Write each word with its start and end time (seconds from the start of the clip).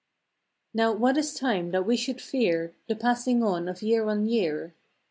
Now 0.73 0.91
what 0.93 1.15
is 1.15 1.35
Time 1.35 1.69
that 1.69 1.85
we 1.85 1.95
should 1.95 2.19
fear 2.19 2.73
The 2.87 2.95
passing 2.95 3.43
on 3.43 3.67
of 3.69 3.83
year 3.83 4.07
on 4.07 4.25
year? 4.25 4.73